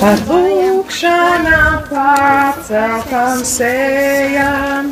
ar 0.00 0.20
lūkšanām 0.28 1.82
pārceltām 1.90 3.42
sējām, 3.44 4.86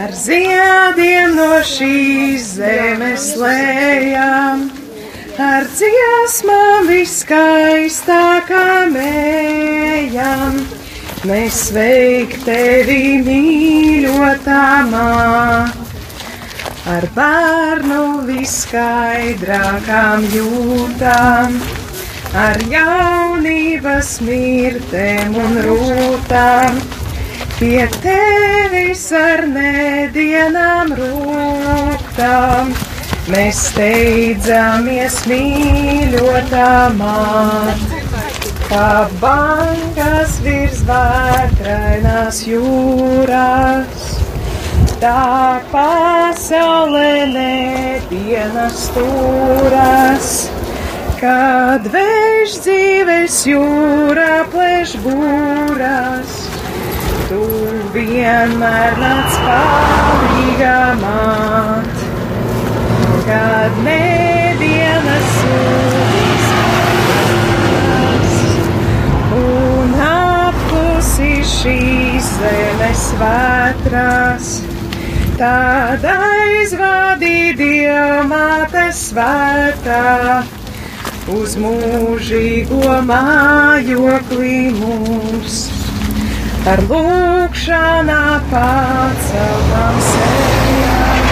ar 0.00 0.14
ziediem 0.16 1.34
no 1.36 1.58
šīs 1.68 2.46
zemes 2.56 3.26
lējām, 3.40 4.64
ar 5.48 5.68
dziesmām 5.74 6.88
viskaistākām 6.88 8.96
ejam. 9.02 10.64
Mēs 11.24 11.54
sveik 11.70 12.36
tevi 12.44 13.16
mīļotā 13.24 14.64
māte 14.90 15.84
ar 16.90 17.06
bērnu 17.16 18.02
viskaidrākām 18.28 20.26
jūtām, 20.34 21.56
ar 22.34 22.58
jaunības 22.66 24.08
mirtēm 24.26 25.36
un 25.38 25.58
rūtām, 25.62 26.80
pie 27.60 27.84
tevis 28.02 29.04
ar 29.14 29.44
nedienām 29.50 30.90
rūtām. 30.98 32.74
Mēs 33.30 33.60
steidzamies 33.70 35.20
mīļotā 35.30 36.72
māte, 36.98 38.02
kā 38.66 38.90
bankas 39.22 40.34
virs 40.44 40.82
vētrainās 40.90 42.42
jūrās. 42.50 44.10
Tā 45.00 45.62
pasaulē 45.70 47.08
nedienas 47.30 48.86
stūras, 48.88 50.28
kad 51.24 51.86
vējš 51.88 52.54
dzīves 52.60 53.34
jūrā 53.48 54.42
plēš 54.52 54.90
būras. 55.00 56.32
Tu 57.30 57.44
vienmēr 57.94 58.98
nāc 59.00 59.38
palīgā 59.46 60.80
māt, 61.00 62.02
kad 63.24 63.78
nedienas 63.86 65.30
sūdīs 65.38 66.50
un 69.38 69.94
apklusi 70.08 71.30
šīs 71.54 72.28
zemes 72.42 73.06
vētras. 73.22 74.50
Tad 75.40 76.04
aizvadī 76.18 77.38
Dievmāte 77.58 78.84
svētā 78.94 80.04
uz 81.32 81.54
mūžīgo 81.56 82.98
mājokli 83.08 84.56
mūs. 84.76 85.56
Ar 86.68 86.80
lūkšanā 86.88 88.20
paceltām 88.50 89.96
sejām, 90.08 91.24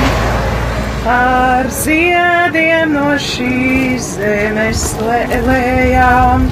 ar 1.13 1.69
ziediem 1.73 2.93
no 2.97 3.13
šīs 3.17 4.11
zemes 4.19 4.85
lējām, 5.01 6.47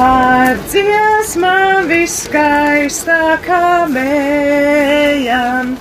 ar 0.00 0.60
dziesmām 0.72 1.88
viskaistākām 1.92 3.96
ejam. 4.02 5.76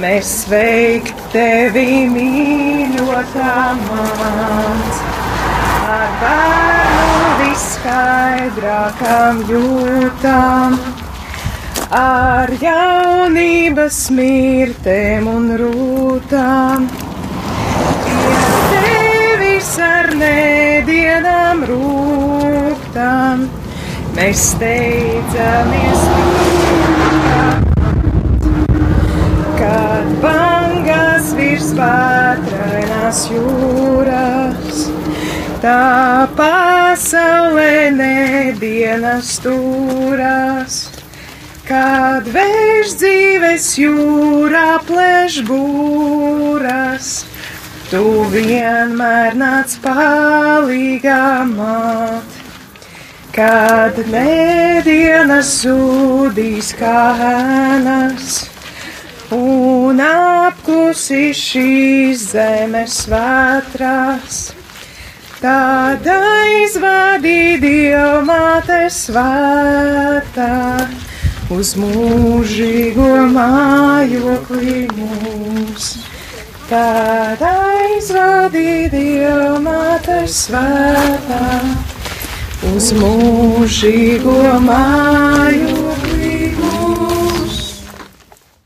Mēs 0.00 0.28
sveikt 0.44 1.18
tevi 1.32 2.04
mīļotā 2.12 3.56
māc, 3.80 5.00
ar 5.90 6.10
bērnu 6.20 7.30
viskaidrākām 7.40 9.40
jūtām, 9.48 10.76
ar 11.98 12.52
jaunības 12.62 13.98
mirtēm 14.14 15.26
un 15.32 15.48
rūtām. 15.62 16.86
Pie 18.04 18.36
tevis 18.74 19.72
ar 19.86 20.12
nedienām 20.20 21.64
rūtām, 21.72 23.48
mēs 24.18 24.46
steidzamies 24.54 26.06
kad 29.60 30.06
bangas 30.22 31.34
virs 31.36 31.74
vētrainās 31.76 33.26
jūras, 34.70 34.90
tā 35.62 36.28
pasaulē 36.36 37.90
nedienas 37.94 39.38
stūras, 39.38 40.90
kad 41.66 42.26
vējš 42.26 42.94
dzīves 43.00 43.78
jūrā 43.78 44.80
plēš 44.86 45.42
būras, 45.46 47.26
tu 47.90 48.24
vienmēr 48.30 49.34
nāc 49.34 49.78
palīgā 49.82 51.44
māt. 51.46 52.38
Kad 53.30 53.94
nedienas 54.10 55.62
zudīs 55.62 56.72
kā 56.74 57.14
ēnas, 57.22 58.50
un 59.30 60.02
apkusi 60.02 61.30
šīs 61.38 62.24
zemes 62.32 63.04
vētrās. 63.08 64.59
Tad 65.40 66.04
aizvadī 66.04 67.56
Dievmāte 67.62 68.82
svētā 68.92 70.48
uz 71.56 71.70
mūžīgo 71.80 73.06
mājokli 73.32 74.82
mūs. 74.98 75.86
Tad 76.68 77.40
aizvadī 77.40 78.90
Dievmāte 78.92 80.20
svētā 80.28 81.40
uz 82.74 82.92
mūžīgo 83.00 84.42
mājokli. 84.68 85.89